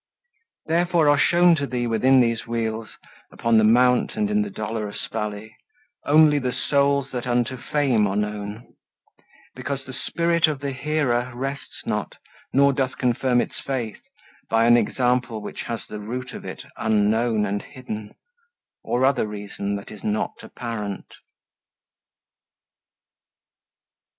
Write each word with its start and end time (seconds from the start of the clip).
Therefore 0.65 1.07
are 1.09 1.19
shown 1.19 1.55
to 1.57 1.67
thee 1.67 1.85
within 1.85 2.21
these 2.21 2.47
wheels, 2.47 2.97
Upon 3.31 3.59
the 3.59 3.63
mount 3.63 4.15
and 4.15 4.31
in 4.31 4.41
the 4.41 4.49
dolorous 4.49 5.05
valley, 5.05 5.55
Only 6.07 6.39
the 6.39 6.51
souls 6.53 7.11
that 7.11 7.27
unto 7.27 7.55
fame 7.55 8.07
are 8.07 8.15
known; 8.15 8.73
Because 9.53 9.85
the 9.85 9.93
spirit 9.93 10.47
of 10.47 10.59
the 10.59 10.71
hearer 10.71 11.31
rests 11.35 11.85
not, 11.85 12.15
Nor 12.51 12.73
doth 12.73 12.97
confirm 12.97 13.41
its 13.41 13.59
faith 13.63 14.01
by 14.49 14.65
an 14.65 14.75
example 14.75 15.39
Which 15.39 15.61
has 15.67 15.85
the 15.87 15.99
root 15.99 16.33
of 16.33 16.45
it 16.45 16.63
unknown 16.77 17.45
and 17.45 17.61
hidden, 17.61 18.15
Or 18.83 19.05
other 19.05 19.27
reason 19.27 19.75
that 19.75 19.91
is 19.91 20.03
not 20.03 20.33
apparent." 20.41 21.13